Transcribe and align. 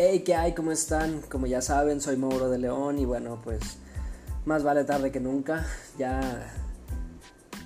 Hey, 0.00 0.20
¿qué 0.20 0.36
hay? 0.36 0.54
¿Cómo 0.54 0.70
están? 0.70 1.22
Como 1.22 1.48
ya 1.48 1.60
saben, 1.60 2.00
soy 2.00 2.16
Mauro 2.16 2.48
de 2.48 2.58
León 2.58 3.00
y 3.00 3.04
bueno, 3.04 3.40
pues 3.42 3.78
más 4.44 4.62
vale 4.62 4.84
tarde 4.84 5.10
que 5.10 5.18
nunca. 5.18 5.66
Ya 5.98 6.52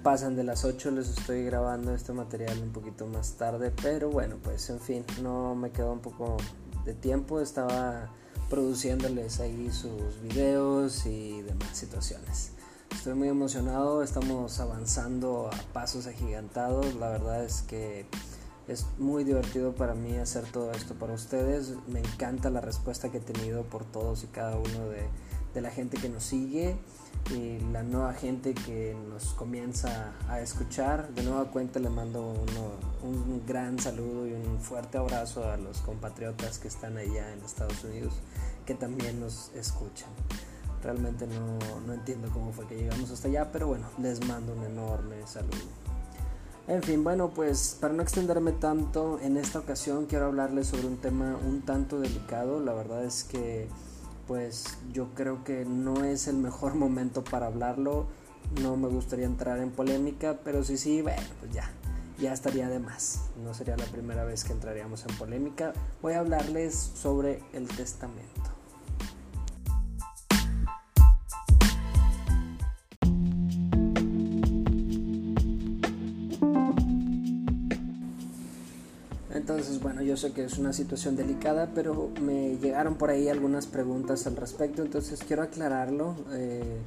pasan 0.03 0.34
de 0.34 0.42
las 0.42 0.64
8, 0.64 0.92
les 0.92 1.10
estoy 1.10 1.45
grabando 1.45 1.95
este 1.95 2.14
material 2.14 2.58
un 2.63 2.72
poquito 2.72 3.06
más 3.06 3.32
tarde, 3.35 3.71
pero 3.82 4.08
bueno, 4.08 4.37
pues 4.42 4.71
en 4.71 4.81
fin, 4.81 5.04
no 5.21 5.54
me 5.54 5.72
quedó 5.72 5.92
un 5.92 6.00
poco 6.00 6.38
de 6.87 6.95
tiempo, 6.95 7.38
estaba 7.38 8.08
produciéndoles 8.49 9.38
ahí 9.38 9.71
sus 9.71 10.19
videos 10.22 11.04
y 11.04 11.42
demás 11.42 11.76
situaciones. 11.76 12.53
Estoy 12.94 13.12
muy 13.12 13.28
emocionado, 13.28 14.03
estamos 14.03 14.58
avanzando 14.58 15.51
a 15.53 15.72
pasos 15.74 16.06
agigantados, 16.06 16.94
la 16.94 17.10
verdad 17.10 17.44
es 17.44 17.60
que 17.60 18.06
es 18.72 18.86
muy 18.98 19.24
divertido 19.24 19.74
para 19.74 19.94
mí 19.94 20.16
hacer 20.16 20.44
todo 20.44 20.72
esto 20.72 20.94
para 20.94 21.12
ustedes. 21.12 21.74
Me 21.86 22.00
encanta 22.00 22.50
la 22.50 22.60
respuesta 22.60 23.10
que 23.10 23.18
he 23.18 23.20
tenido 23.20 23.62
por 23.64 23.84
todos 23.84 24.24
y 24.24 24.26
cada 24.28 24.56
uno 24.56 24.88
de, 24.88 25.06
de 25.54 25.60
la 25.60 25.70
gente 25.70 25.98
que 25.98 26.08
nos 26.08 26.24
sigue 26.24 26.77
y 27.30 27.60
la 27.72 27.82
nueva 27.82 28.14
gente 28.14 28.54
que 28.54 28.96
nos 29.08 29.34
comienza 29.34 30.12
a 30.28 30.40
escuchar. 30.40 31.14
De 31.14 31.22
nueva 31.22 31.50
cuenta 31.50 31.78
le 31.78 31.90
mando 31.90 32.34
un 33.02 33.42
gran 33.46 33.78
saludo 33.78 34.27
y 34.27 34.32
un 34.32 34.58
fuerte 34.60 34.98
abrazo 34.98 35.48
a 35.50 35.56
los 35.56 35.78
compatriotas 35.82 36.58
que 36.58 36.68
están 36.68 36.96
allá 36.96 37.32
en 37.32 37.44
Estados 37.44 37.84
Unidos 37.84 38.14
que 38.66 38.74
también 38.74 39.20
nos 39.20 39.50
escuchan. 39.54 40.10
Realmente 40.82 41.27
no, 41.27 41.58
no 41.86 41.92
entiendo 41.92 42.28
cómo 42.32 42.52
fue 42.52 42.66
que 42.66 42.77
llegamos 42.77 43.10
hasta 43.10 43.28
allá, 43.28 43.50
pero 43.52 43.68
bueno, 43.68 43.86
les 43.98 44.24
mando 44.27 44.52
un 44.52 44.64
enorme 44.64 45.16
saludo. 45.27 45.81
En 46.68 46.80
fin, 46.82 47.02
bueno, 47.02 47.30
pues 47.30 47.76
para 47.80 47.92
no 47.92 48.02
extenderme 48.02 48.52
tanto, 48.52 49.18
en 49.20 49.36
esta 49.36 49.58
ocasión 49.58 50.06
quiero 50.06 50.27
hablarles 50.27 50.69
sobre 50.69 50.86
un 50.86 50.96
tema 50.96 51.36
un 51.44 51.62
tanto 51.62 51.98
delicado. 51.98 52.60
La 52.60 52.72
verdad 52.72 53.04
es 53.04 53.24
que 53.24 53.69
pues 54.28 54.78
yo 54.92 55.08
creo 55.14 55.42
que 55.42 55.64
no 55.64 56.04
es 56.04 56.28
el 56.28 56.36
mejor 56.36 56.74
momento 56.77 57.24
para 57.24 57.46
hablarlo. 57.46 58.06
No 58.60 58.77
me 58.77 58.88
gustaría 58.88 59.27
entrar 59.27 59.58
en 59.58 59.70
polémica, 59.70 60.38
pero 60.44 60.62
sí, 60.62 60.77
sí, 60.77 61.02
bueno, 61.02 61.22
pues 61.41 61.52
ya, 61.52 61.69
ya 62.19 62.32
estaría 62.32 62.69
de 62.69 62.78
más. 62.78 63.22
No 63.42 63.54
sería 63.54 63.76
la 63.76 63.86
primera 63.86 64.24
vez 64.24 64.44
que 64.44 64.52
entraríamos 64.52 65.04
en 65.06 65.16
polémica. 65.16 65.72
Voy 66.00 66.12
a 66.12 66.20
hablarles 66.20 66.74
sobre 66.74 67.42
el 67.52 67.66
testamento. 67.66 68.41
Yo 80.12 80.18
sé 80.18 80.32
que 80.32 80.44
es 80.44 80.58
una 80.58 80.74
situación 80.74 81.16
delicada, 81.16 81.70
pero 81.74 82.10
me 82.20 82.58
llegaron 82.58 82.96
por 82.96 83.08
ahí 83.08 83.30
algunas 83.30 83.66
preguntas 83.66 84.27
al 84.27 84.36
respecto, 84.36 84.82
entonces 84.82 85.24
quiero 85.27 85.42
aclararlo. 85.42 86.16
Eh, 86.32 86.80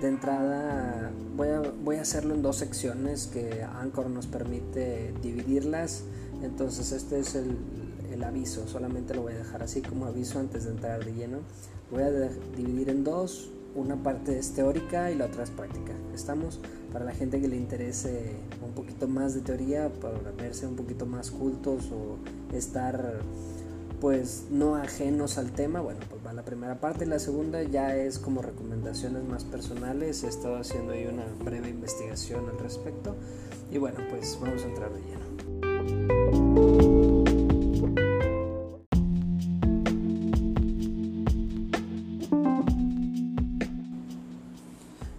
de 0.00 0.08
entrada, 0.08 1.10
voy 1.36 1.48
a, 1.48 1.60
voy 1.60 1.96
a 1.96 2.00
hacerlo 2.00 2.34
en 2.34 2.40
dos 2.40 2.56
secciones 2.56 3.26
que 3.26 3.62
Anchor 3.62 4.08
nos 4.08 4.26
permite 4.26 5.12
dividirlas. 5.20 6.04
Entonces, 6.42 6.92
este 6.92 7.18
es 7.18 7.34
el, 7.34 7.58
el 8.14 8.24
aviso, 8.24 8.66
solamente 8.66 9.12
lo 9.12 9.24
voy 9.24 9.34
a 9.34 9.36
dejar 9.36 9.62
así 9.62 9.82
como 9.82 10.06
aviso 10.06 10.38
antes 10.38 10.64
de 10.64 10.70
entrar 10.70 11.04
de 11.04 11.12
lleno. 11.12 11.40
Voy 11.90 12.02
a 12.02 12.10
dividir 12.56 12.88
en 12.88 13.04
dos, 13.04 13.50
una 13.74 14.02
parte 14.02 14.38
es 14.38 14.52
teórica 14.52 15.10
y 15.10 15.16
la 15.16 15.26
otra 15.26 15.44
es 15.44 15.50
práctica. 15.50 15.92
¿Estamos? 16.14 16.60
Para 16.92 17.04
la 17.04 17.12
gente 17.12 17.40
que 17.40 17.48
le 17.48 17.56
interese 17.56 18.36
un 18.64 18.72
poquito 18.72 19.08
más 19.08 19.34
de 19.34 19.40
teoría, 19.40 19.90
para 20.00 20.18
verse 20.32 20.66
un 20.66 20.76
poquito 20.76 21.06
más 21.06 21.30
cultos 21.30 21.90
o 21.92 22.18
estar 22.54 23.20
pues 24.00 24.46
no 24.50 24.76
ajenos 24.76 25.36
al 25.36 25.52
tema, 25.52 25.80
bueno, 25.80 26.00
pues 26.08 26.24
va 26.26 26.32
la 26.32 26.42
primera 26.42 26.80
parte. 26.80 27.04
La 27.04 27.18
segunda 27.18 27.62
ya 27.62 27.94
es 27.96 28.18
como 28.18 28.40
recomendaciones 28.40 29.24
más 29.24 29.44
personales. 29.44 30.24
He 30.24 30.28
estado 30.28 30.56
haciendo 30.56 30.92
ahí 30.92 31.06
una 31.06 31.26
breve 31.44 31.68
investigación 31.68 32.48
al 32.48 32.58
respecto. 32.58 33.14
Y 33.70 33.78
bueno, 33.78 33.98
pues 34.08 34.38
vamos 34.40 34.62
a 34.64 34.66
entrar 34.66 34.90
de 34.92 35.00
lleno. 35.00 36.19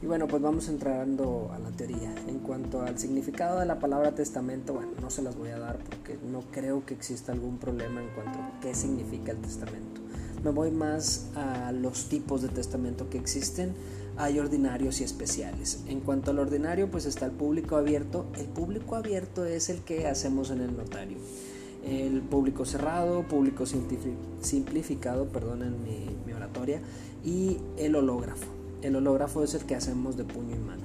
Bueno, 0.08 0.28
pues 0.28 0.42
vamos 0.42 0.68
entrando 0.68 1.52
a 1.54 1.60
la 1.60 1.70
teoría. 1.70 2.14
En 2.28 2.40
cuanto 2.40 2.82
al 2.82 2.98
significado 2.98 3.60
de 3.60 3.68
la 3.68 3.80
palabra 3.80 4.16
testamento, 4.16 4.74
bueno, 4.74 4.94
no 5.00 5.12
se 5.12 5.22
las 5.22 5.36
voy 5.38 5.50
a 5.50 5.60
dar 5.60 5.78
porque 5.78 6.18
no 6.32 6.42
creo 6.52 6.84
que 6.86 6.96
exista 6.96 7.32
algún 7.32 7.60
problema 7.60 8.02
en 8.02 8.10
cuanto 8.10 8.40
a 8.40 8.60
qué 8.62 8.74
significa 8.74 9.32
el 9.32 9.38
testamento. 9.38 10.02
Me 10.44 10.50
voy 10.50 10.72
más 10.72 11.28
a 11.36 11.72
los 11.72 12.10
tipos 12.10 12.42
de 12.42 12.50
testamento 12.50 13.12
que 13.12 13.20
existen. 13.20 13.76
Hay 14.18 14.40
ordinarios 14.40 15.02
y 15.02 15.04
especiales. 15.04 15.82
En 15.88 16.00
cuanto 16.00 16.32
al 16.32 16.40
ordinario, 16.40 16.90
pues 16.90 17.06
está 17.06 17.28
el 17.28 17.32
público 17.32 17.76
abierto. 17.76 18.26
El 18.40 18.48
público 18.48 18.96
abierto 18.96 19.46
es 19.46 19.70
el 19.70 19.82
que 19.82 20.08
hacemos 20.08 20.50
en 20.50 20.62
el 20.62 20.76
notario. 20.76 21.18
El 21.86 22.22
público 22.22 22.66
cerrado, 22.66 23.22
público 23.28 23.66
simplificado, 24.42 25.28
perdonen 25.28 25.84
mi, 25.84 26.08
mi 26.26 26.34
oratoria, 26.34 26.82
y 27.24 27.58
el 27.78 27.96
hológrafo. 27.96 28.61
El 28.82 28.96
hológrafo 28.96 29.44
es 29.44 29.54
el 29.54 29.66
que 29.66 29.76
hacemos 29.76 30.18
de 30.18 30.24
puño 30.24 30.56
y 30.56 30.60
mano. 30.60 30.82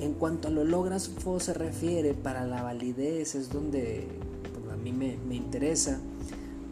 En 0.00 0.14
cuanto 0.14 0.48
al 0.48 0.58
hológrafo 0.58 1.40
se 1.40 1.54
refiere, 1.54 2.14
para 2.14 2.46
la 2.46 2.62
validez 2.62 3.34
es 3.34 3.50
donde 3.50 4.06
pues, 4.52 4.72
a 4.72 4.76
mí 4.76 4.92
me, 4.92 5.16
me 5.26 5.34
interesa, 5.34 5.98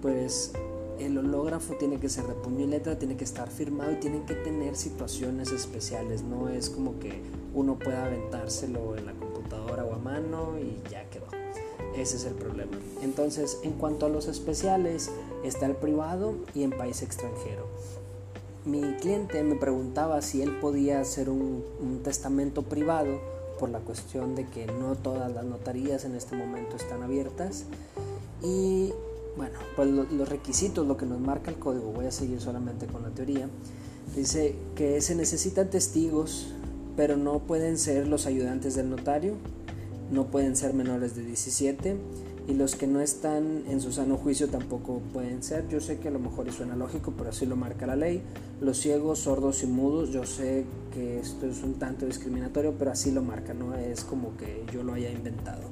pues 0.00 0.52
el 1.00 1.18
hológrafo 1.18 1.74
tiene 1.74 1.98
que 1.98 2.08
ser 2.08 2.26
de 2.26 2.34
puño 2.34 2.64
y 2.64 2.66
letra, 2.68 2.98
tiene 2.98 3.16
que 3.16 3.24
estar 3.24 3.48
firmado 3.50 3.92
y 3.92 3.96
tiene 3.96 4.24
que 4.24 4.34
tener 4.34 4.76
situaciones 4.76 5.50
especiales. 5.50 6.22
No 6.22 6.48
es 6.48 6.70
como 6.70 6.98
que 7.00 7.20
uno 7.54 7.78
pueda 7.78 8.06
aventárselo 8.06 8.96
en 8.96 9.06
la 9.06 9.12
computadora 9.14 9.84
o 9.84 9.94
a 9.94 9.98
mano 9.98 10.58
y 10.60 10.80
ya 10.90 11.08
quedó. 11.10 11.26
Ese 11.96 12.16
es 12.16 12.24
el 12.24 12.34
problema. 12.34 12.72
Entonces, 13.02 13.58
en 13.64 13.72
cuanto 13.72 14.06
a 14.06 14.08
los 14.08 14.26
especiales, 14.28 15.10
está 15.42 15.66
el 15.66 15.74
privado 15.74 16.36
y 16.54 16.62
en 16.62 16.70
país 16.70 17.02
extranjero 17.02 17.66
mi 18.64 18.80
cliente 19.00 19.42
me 19.42 19.56
preguntaba 19.56 20.22
si 20.22 20.42
él 20.42 20.52
podía 20.60 21.00
hacer 21.00 21.28
un, 21.28 21.62
testamento 22.04 22.62
privado 22.62 23.20
por 23.58 23.70
la 23.70 23.78
cuestión 23.78 24.34
de 24.34 24.46
que 24.46 24.66
no 24.66 24.96
todas 24.96 25.32
las 25.32 25.44
notarías 25.44 26.04
en 26.04 26.14
este 26.14 26.36
momento 26.36 26.76
están 26.76 27.02
abiertas. 27.02 27.64
Y 28.42 28.92
bueno, 29.36 29.58
pues 29.76 29.88
los 29.88 30.28
requisitos, 30.28 30.86
lo 30.86 30.96
que 30.96 31.06
nos 31.06 31.20
marca 31.20 31.50
el 31.50 31.58
código, 31.58 31.92
voy 31.92 32.06
a 32.06 32.10
seguir 32.10 32.40
solamente 32.40 32.86
con 32.86 33.02
la 33.02 33.10
teoría, 33.10 33.48
dice 34.16 34.56
que 34.74 35.00
se 35.00 35.14
necesitan 35.14 35.70
testigos, 35.70 36.52
pero 36.96 37.16
no 37.16 37.38
pueden 37.40 37.78
ser 37.78 38.08
los 38.08 38.26
ayudantes 38.26 38.74
del 38.74 38.90
notario, 38.90 39.34
no 40.10 40.26
pueden 40.26 40.56
ser 40.56 40.74
menores 40.74 41.14
de 41.14 41.24
17 41.24 41.96
y 42.48 42.54
los 42.54 42.74
que 42.74 42.86
no 42.86 43.00
están 43.00 43.64
en 43.68 43.80
su 43.80 43.92
sano 43.92 44.16
juicio 44.16 44.48
tampoco 44.48 45.00
pueden 45.12 45.42
ser. 45.42 45.68
Yo 45.68 45.80
sé 45.80 45.98
que 45.98 46.08
a 46.08 46.10
lo 46.10 46.18
mejor 46.18 46.50
suena 46.52 46.74
lógico, 46.74 47.12
pero 47.16 47.30
así 47.30 47.46
lo 47.46 47.56
marca 47.56 47.86
la 47.86 47.96
ley. 47.96 48.22
Los 48.60 48.78
ciegos, 48.78 49.20
sordos 49.20 49.62
y 49.62 49.66
mudos, 49.66 50.10
yo 50.10 50.24
sé 50.24 50.64
que 50.92 51.20
esto 51.20 51.46
es 51.46 51.62
un 51.62 51.74
tanto 51.74 52.06
discriminatorio, 52.06 52.74
pero 52.78 52.90
así 52.90 53.10
lo 53.10 53.22
marca, 53.22 53.54
no 53.54 53.74
es 53.74 54.04
como 54.04 54.36
que 54.36 54.64
yo 54.72 54.82
lo 54.82 54.94
haya 54.94 55.10
inventado. 55.10 55.62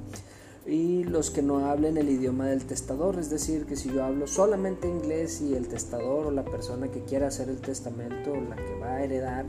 Y 0.67 1.05
los 1.05 1.31
que 1.31 1.43
no 1.43 1.67
hablen 1.71 1.97
el 1.97 2.09
idioma 2.09 2.47
del 2.47 2.65
testador, 2.65 3.19
es 3.19 3.31
decir, 3.31 3.65
que 3.65 3.77
si 3.77 3.91
yo 3.93 4.05
hablo 4.05 4.27
solamente 4.27 4.87
inglés 4.87 5.41
y 5.41 5.55
el 5.55 5.67
testador 5.67 6.27
o 6.27 6.31
la 6.31 6.45
persona 6.45 6.89
que 6.89 7.03
quiera 7.03 7.29
hacer 7.29 7.49
el 7.49 7.61
testamento, 7.61 8.35
la 8.37 8.57
que 8.57 8.79
va 8.81 8.97
a 8.97 9.05
heredar, 9.05 9.47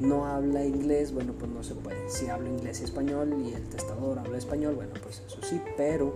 no 0.00 0.26
habla 0.26 0.64
inglés, 0.64 1.14
bueno, 1.14 1.32
pues 1.38 1.50
no 1.50 1.62
se 1.62 1.74
puede. 1.74 2.10
Si 2.10 2.26
hablo 2.26 2.48
inglés 2.48 2.80
y 2.80 2.84
español 2.84 3.34
y 3.46 3.54
el 3.54 3.62
testador 3.68 4.18
habla 4.18 4.36
español, 4.36 4.74
bueno, 4.74 4.92
pues 5.02 5.22
eso 5.26 5.38
sí, 5.42 5.60
pero 5.76 6.12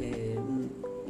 eh, 0.00 0.38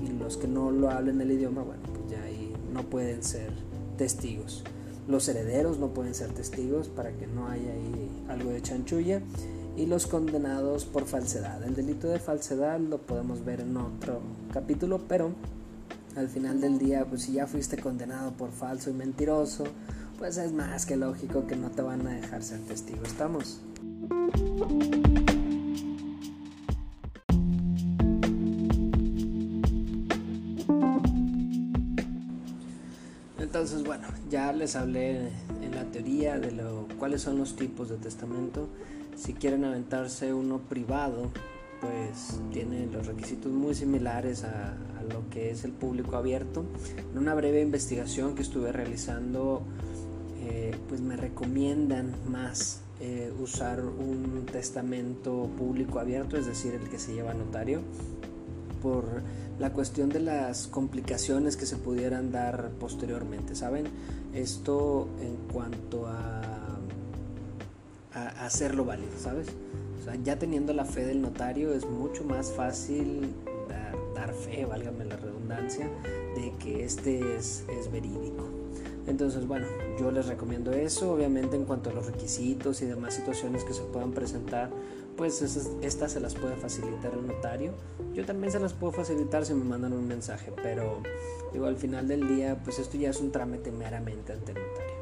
y 0.03 0.19
los 0.19 0.37
que 0.37 0.49
no 0.49 0.71
lo 0.71 0.91
hablen 0.91 1.21
el 1.21 1.33
idioma, 1.33 1.63
bueno, 1.63 1.83
pues 1.95 2.11
ya 2.11 2.23
ahí 2.23 2.53
no 2.73 2.83
pueden 2.83 3.23
ser 3.23 3.51
testigos. 3.97 4.65
Los 5.09 5.29
herederos 5.29 5.79
no 5.79 5.89
pueden 5.89 6.15
ser 6.15 6.33
testigos 6.33 6.89
para 6.89 7.13
que 7.13 7.27
no 7.27 7.49
haya 7.49 7.73
ahí 7.73 8.25
algo 8.29 8.51
de 8.51 8.63
chanchulla. 8.63 9.21
Y 9.75 9.87
los 9.87 10.07
condenados 10.07 10.85
por 10.85 11.07
falsedad. 11.07 11.63
El 11.63 11.75
delito 11.75 12.07
de 12.09 12.19
falsedad 12.19 12.79
lo 12.79 12.99
podemos 12.99 13.43
ver 13.43 13.63
en 13.63 13.75
otro 13.79 14.21
capítulo, 14.53 15.01
pero 15.09 15.31
al 16.15 16.29
final 16.29 16.61
del 16.61 16.79
día, 16.79 17.07
pues 17.07 17.23
si 17.23 17.33
ya 17.33 17.47
fuiste 17.47 17.79
condenado 17.79 18.33
por 18.33 18.51
falso 18.51 18.91
y 18.91 18.93
mentiroso, 18.93 19.65
pues 20.19 20.37
es 20.37 20.53
más 20.53 20.85
que 20.85 20.97
lógico 20.97 21.47
que 21.47 21.57
no 21.57 21.71
te 21.71 21.81
van 21.81 22.07
a 22.07 22.11
dejar 22.11 22.43
ser 22.43 22.61
testigo. 22.61 23.03
¿Estamos? 23.05 23.61
Ya 34.33 34.51
les 34.51 34.77
hablé 34.77 35.29
en 35.61 35.75
la 35.75 35.85
teoría 35.85 36.39
de 36.39 36.53
lo, 36.53 36.89
cuáles 36.99 37.21
son 37.21 37.37
los 37.37 37.55
tipos 37.55 37.91
de 37.91 37.99
testamento. 37.99 38.67
Si 39.15 39.35
quieren 39.35 39.63
aventarse 39.63 40.33
uno 40.33 40.59
privado, 40.59 41.31
pues 41.83 42.41
tiene 42.51 42.87
los 42.87 43.07
requisitos 43.07 43.53
muy 43.53 43.75
similares 43.75 44.45
a, 44.45 44.75
lo 45.11 45.29
que 45.29 45.51
es 45.51 45.65
el 45.65 45.73
público 45.73 46.17
abierto. 46.17 46.65
En 47.13 47.19
una 47.19 47.35
breve 47.35 47.61
investigación 47.61 48.35
que 48.35 48.41
estuve 48.41 48.73
realizando, 48.73 49.63
eh, 50.41 50.75
pues 50.89 51.03
me 51.03 51.17
recomiendan 51.17 52.15
más 52.31 52.81
eh, 53.01 53.33
usar 53.39 53.85
un 53.85 54.47
testamento 54.51 55.51
público 55.59 55.99
abierto, 55.99 56.39
es 56.39 56.47
decir, 56.47 56.73
el 56.73 56.89
que 56.89 56.99
se 56.99 57.13
lleva 57.13 57.33
a 57.33 57.35
notario, 57.35 57.83
por 58.83 59.05
la 59.59 59.73
cuestión 59.73 60.09
de 60.09 60.21
las 60.21 60.67
complicaciones 60.67 61.57
que 61.57 61.67
se 61.67 61.77
pudieran 61.77 62.33
dar 62.33 62.71
posteriormente, 62.81 63.55
¿saben? 63.55 63.87
Esto 64.35 65.09
en 65.21 65.37
cuanto 65.53 66.07
a, 66.07 66.41
a 68.15 68.45
hacerlo 68.45 68.85
válido, 68.85 69.13
¿sabes? 69.19 69.49
O 70.01 70.05
sea, 70.05 70.17
ya 70.17 70.39
teniendo 70.39 70.73
la 70.73 70.85
fe 70.85 71.05
del 71.05 71.23
notario 71.23 71.73
es 71.73 71.87
mucho 71.87 72.25
más 72.25 72.51
fácil 72.51 73.33
dar, 73.69 73.95
dar 74.15 74.35
fe, 74.35 74.65
válgame 74.65 75.05
la 75.05 75.17
redundancia, 75.17 75.89
de 76.35 76.53
que 76.59 76.85
este 76.85 77.37
es, 77.37 77.65
es 77.69 77.91
verídico. 77.93 78.49
Entonces, 79.07 79.47
bueno, 79.47 79.67
yo 79.99 80.11
les 80.11 80.27
recomiendo 80.27 80.73
eso. 80.73 81.13
Obviamente, 81.13 81.57
en 81.57 81.65
cuanto 81.65 81.91
a 81.91 81.93
los 81.93 82.07
requisitos 82.07 82.83
y 82.83 82.87
demás 82.87 83.15
situaciones 83.15 83.65
que 83.65 83.75
se 83.75 83.83
puedan 83.83 84.13
presentar, 84.13 84.71
pues 85.17 85.43
estas 85.83 86.13
se 86.13 86.21
las 86.21 86.35
puede 86.35 86.57
facilitar 86.57 87.13
el 87.13 87.27
notario. 87.27 87.73
Yo 88.15 88.25
también 88.25 88.53
se 88.53 88.59
las 88.59 88.73
puedo 88.73 88.93
facilitar 88.93 89.45
si 89.45 89.55
me 89.55 89.65
mandan 89.65 89.93
un 89.93 90.07
mensaje, 90.07 90.53
pero 90.63 91.03
digo, 91.53 91.67
al 91.67 91.77
final 91.77 92.09
del 92.09 92.29
día, 92.29 92.61
pues 92.65 92.79
esto 92.79 92.97
ya 92.97 93.11
es 93.11 93.21
un 93.21 93.31
trámite 93.31 93.71
meramente 93.71 94.33
ante 94.33 94.53
el 94.53 94.59
notario. 94.59 94.93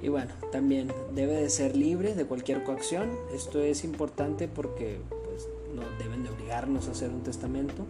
Y 0.00 0.08
bueno, 0.08 0.30
también 0.52 0.92
debe 1.14 1.34
de 1.34 1.50
ser 1.50 1.76
libre 1.76 2.14
de 2.14 2.24
cualquier 2.24 2.62
coacción. 2.62 3.10
Esto 3.34 3.60
es 3.60 3.84
importante 3.84 4.46
porque 4.46 5.00
pues, 5.24 5.48
no 5.74 5.82
deben 5.98 6.22
de 6.22 6.30
obligarnos 6.30 6.88
a 6.88 6.92
hacer 6.92 7.10
un 7.10 7.22
testamento. 7.22 7.84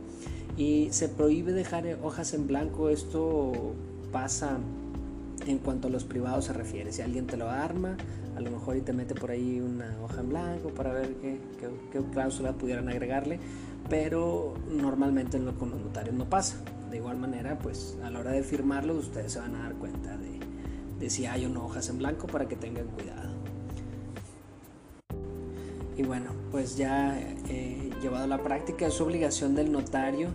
Y 0.56 0.88
se 0.90 1.08
prohíbe 1.08 1.52
dejar 1.52 1.98
hojas 2.02 2.32
en 2.32 2.46
blanco. 2.46 2.88
Esto 2.88 3.52
pasa 4.10 4.58
en 5.46 5.58
cuanto 5.58 5.88
a 5.88 5.90
los 5.90 6.04
privados 6.04 6.46
se 6.46 6.52
refiere. 6.52 6.92
Si 6.92 7.02
alguien 7.02 7.26
te 7.26 7.36
lo 7.36 7.50
arma, 7.50 7.96
a 8.38 8.40
lo 8.40 8.52
mejor 8.52 8.76
y 8.76 8.82
te 8.82 8.92
mete 8.92 9.16
por 9.16 9.32
ahí 9.32 9.60
una 9.60 9.98
hoja 10.00 10.20
en 10.20 10.28
blanco 10.28 10.68
para 10.68 10.92
ver 10.92 11.14
qué, 11.16 11.40
qué, 11.90 12.00
cláusula 12.12 12.52
pudieran 12.52 12.88
agregarle, 12.88 13.40
pero 13.90 14.54
normalmente 14.70 15.40
lo, 15.40 15.58
con 15.58 15.70
los 15.70 15.80
notarios 15.80 16.14
no 16.14 16.24
pasa. 16.30 16.56
De 16.88 16.98
igual 16.98 17.18
manera, 17.18 17.58
pues 17.58 17.98
a 18.04 18.10
la 18.10 18.20
hora 18.20 18.30
de 18.30 18.44
firmarlo 18.44 18.94
ustedes 18.94 19.32
se 19.32 19.40
van 19.40 19.56
a 19.56 19.64
dar 19.64 19.74
cuenta 19.74 20.16
de, 20.16 20.38
de 21.00 21.10
si 21.10 21.26
hay 21.26 21.46
o 21.46 21.48
no 21.48 21.66
hojas 21.66 21.88
en 21.88 21.98
blanco 21.98 22.28
para 22.28 22.46
que 22.46 22.54
tengan 22.54 22.86
cuidado. 22.86 23.28
Y 25.96 26.04
bueno, 26.04 26.30
pues 26.52 26.76
ya 26.76 27.18
eh, 27.18 27.90
llevado 28.00 28.22
a 28.22 28.28
la 28.28 28.38
práctica 28.38 28.86
es 28.86 29.00
obligación 29.00 29.56
del 29.56 29.72
notario 29.72 30.28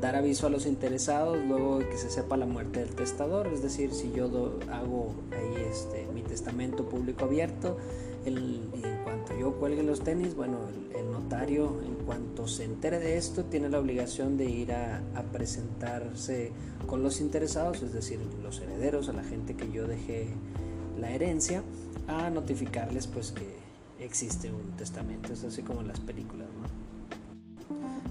dar 0.00 0.16
aviso 0.16 0.46
a 0.46 0.50
los 0.50 0.66
interesados 0.66 1.38
luego 1.46 1.78
de 1.78 1.88
que 1.88 1.98
se 1.98 2.10
sepa 2.10 2.36
la 2.36 2.46
muerte 2.46 2.80
del 2.80 2.94
testador, 2.94 3.48
es 3.48 3.62
decir, 3.62 3.92
si 3.92 4.12
yo 4.12 4.26
hago 4.70 5.14
ahí 5.32 5.62
este, 5.68 6.06
mi 6.14 6.22
testamento 6.22 6.88
público 6.88 7.24
abierto 7.24 7.76
y 8.24 8.30
en 8.30 9.04
cuanto 9.04 9.36
yo 9.38 9.52
cuelgue 9.54 9.82
los 9.82 10.00
tenis, 10.00 10.34
bueno, 10.34 10.58
el, 10.96 11.10
notario 11.10 11.80
en 11.84 11.94
cuanto 12.06 12.46
se 12.46 12.64
entere 12.64 12.98
de 13.00 13.16
esto 13.18 13.44
tiene 13.44 13.68
la 13.68 13.78
obligación 13.80 14.36
de 14.36 14.46
ir 14.46 14.72
a, 14.72 15.02
presentarse 15.32 16.52
con 16.86 17.02
los 17.02 17.20
interesados, 17.20 17.82
es 17.82 17.92
decir, 17.92 18.20
los 18.42 18.60
herederos, 18.60 19.08
a 19.08 19.12
la 19.12 19.24
gente 19.24 19.54
que 19.54 19.70
yo 19.70 19.86
dejé 19.86 20.28
la 20.98 21.10
herencia, 21.10 21.62
a 22.06 22.30
notificarles 22.30 23.06
pues 23.06 23.32
que 23.32 23.56
existe 23.98 24.50
un 24.50 24.76
testamento, 24.76 25.32
es 25.32 25.44
así 25.44 25.62
como 25.62 25.82
las 25.82 26.00
películas, 26.00 26.48
¿no? 26.48 26.77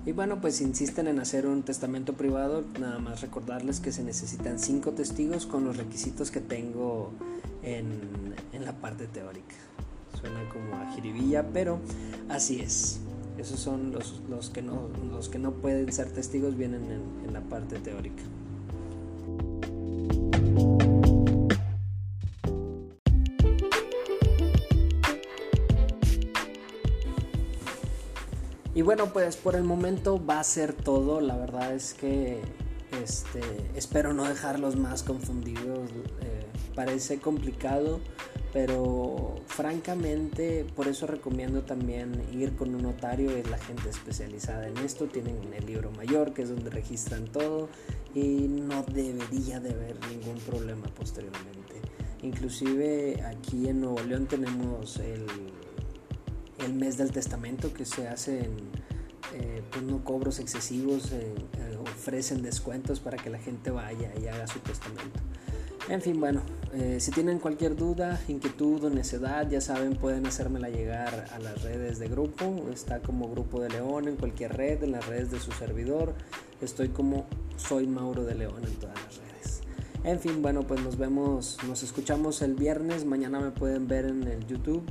Y 0.07 0.13
bueno, 0.13 0.39
pues 0.39 0.62
insisten 0.62 1.09
en 1.09 1.19
hacer 1.19 1.45
un 1.45 1.63
testamento 1.63 2.13
privado, 2.13 2.63
nada 2.80 2.98
más 2.98 3.19
recordarles 3.19 3.81
que 3.81 3.92
se 3.92 4.06
necesitan 4.06 4.57
cinco 4.57 4.92
testigos 4.92 5.45
con 5.45 5.65
los 5.65 5.75
requisitos 5.75 6.31
que 6.31 6.39
tengo 6.39 7.12
en, 7.62 8.33
en 8.54 8.63
la 8.63 8.71
parte 8.71 9.07
teórica. 9.07 9.56
Suena 10.18 10.48
como 10.48 10.77
a 10.77 10.94
jiribilla, 10.94 11.50
pero 11.51 11.80
así 12.30 12.62
es. 12.62 13.01
Esos 13.38 13.59
son 13.59 13.92
los, 13.92 14.21
los, 14.30 14.50
que, 14.50 14.62
no, 14.62 14.88
los 15.12 15.27
que 15.27 15.39
no 15.39 15.51
pueden 15.51 15.92
ser 15.92 16.09
testigos, 16.09 16.56
vienen 16.56 16.86
en, 16.89 17.27
en 17.27 17.33
la 17.33 17.42
parte 17.42 17.77
teórica. 17.77 18.24
Y 28.77 28.83
bueno, 28.83 29.12
pues 29.12 29.38
por 29.38 29.56
el 29.56 29.63
momento 29.63 30.24
va 30.24 30.39
a 30.39 30.44
ser 30.44 30.71
todo. 30.71 31.19
La 31.19 31.35
verdad 31.35 31.74
es 31.74 31.95
que 31.95 32.39
este, 33.03 33.41
espero 33.74 34.13
no 34.13 34.25
dejarlos 34.25 34.75
más 34.75 35.01
confundidos. 35.01 35.89
Eh, 36.21 36.45
parece 36.75 37.18
complicado, 37.18 38.01
pero 38.53 39.33
francamente 39.47 40.63
por 40.75 40.88
eso 40.88 41.07
recomiendo 41.07 41.63
también 41.63 42.24
ir 42.31 42.56
con 42.56 42.75
un 42.75 42.83
notario. 42.83 43.31
Es 43.31 43.50
la 43.50 43.57
gente 43.57 43.89
especializada 43.89 44.68
en 44.68 44.77
esto. 44.77 45.07
Tienen 45.07 45.39
el 45.56 45.65
libro 45.65 45.89
mayor, 45.94 46.35
que 46.35 46.44
es 46.44 46.50
donde 46.50 46.69
registran 46.69 47.25
todo. 47.25 47.69
Y 48.13 48.47
no 48.47 48.83
debería 48.83 49.59
de 49.59 49.71
haber 49.71 49.97
ningún 50.07 50.38
problema 50.41 50.85
posteriormente. 50.95 51.81
Inclusive 52.21 53.23
aquí 53.23 53.69
en 53.69 53.81
Nuevo 53.81 54.01
León 54.01 54.27
tenemos 54.27 54.97
el 54.97 55.25
el 56.68 56.74
mes 56.74 56.98
del 56.98 57.12
testamento 57.12 57.74
que 57.74 57.86
se 57.86 58.08
hacen 58.08 58.52
eh, 59.34 59.62
pues 59.72 59.84
no 59.84 60.04
cobros 60.04 60.40
excesivos, 60.40 61.12
eh, 61.12 61.34
eh, 61.58 61.78
ofrecen 61.81 62.42
descuentos 62.42 63.00
para 63.00 63.18
que 63.18 63.30
la 63.30 63.40
gente 63.40 63.72
vaya 63.72 64.12
y 64.22 64.28
haga 64.28 64.48
su 64.48 64.60
testamento. 64.60 65.19
En 65.90 66.02
fin, 66.02 66.19
bueno, 66.19 66.42
si 66.98 67.12
tienen 67.12 67.40
cualquier 67.40 67.74
duda, 67.74 68.19
inquietud 68.28 68.84
o 68.84 68.90
necedad, 68.90 69.50
ya 69.50 69.62
saben, 69.62 69.96
pueden 69.96 70.25
hacérmela 70.25 70.68
llegar 70.68 71.28
a 71.31 71.40
las 71.40 71.62
redes 71.62 71.98
de 71.98 72.10
grupo. 72.10 72.66
Está 72.74 73.00
como 73.00 73.30
Grupo 73.30 73.62
de 73.62 73.69
León 73.69 74.10
en 74.10 74.18
cualquier 74.18 74.58
red, 74.58 74.84
en 74.84 74.92
las 74.92 75.08
redes 75.08 75.31
de 75.31 75.40
su 75.40 75.54
servidor. 75.54 76.14
Estoy 76.60 76.90
como 76.90 77.25
Soy 77.56 77.88
Mauro 77.88 78.25
de 78.25 78.36
León 78.36 78.66
en 78.66 78.75
todas 78.75 78.96
las 79.02 79.16
redes. 79.16 79.62
En 80.04 80.19
fin, 80.19 80.42
bueno, 80.42 80.68
pues 80.68 80.81
nos 80.81 80.98
vemos, 80.98 81.58
nos 81.66 81.81
escuchamos 81.84 82.42
el 82.42 82.56
viernes. 82.56 83.06
Mañana 83.06 83.40
me 83.40 83.52
pueden 83.52 83.88
ver 83.88 84.08
en 84.08 84.24
el 84.24 84.46
YouTube 84.46 84.84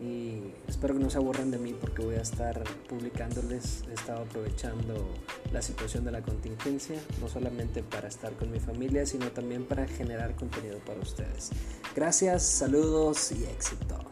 y 0.00 0.52
espero 0.68 0.94
que 0.94 1.00
no 1.00 1.10
se 1.10 1.18
aburran 1.18 1.50
de 1.50 1.58
mí 1.58 1.74
porque 1.78 2.04
voy 2.04 2.16
a 2.16 2.22
estar 2.22 2.62
publicándoles, 2.88 3.84
he 3.90 3.94
estado 3.94 4.22
aprovechando 4.24 4.94
la 5.52 5.62
situación 5.62 6.04
de 6.04 6.12
la 6.12 6.22
contingencia, 6.22 7.00
no 7.20 7.28
solamente 7.28 7.82
para 7.82 8.08
estar 8.08 8.32
con 8.34 8.50
mi 8.50 8.60
familia, 8.60 9.06
sino 9.06 9.30
también 9.30 9.64
para 9.64 9.86
generar 9.86 10.34
contenido 10.36 10.78
para 10.80 11.00
ustedes. 11.00 11.50
Gracias, 11.94 12.42
saludos 12.42 13.32
y 13.32 13.44
éxito. 13.44 14.05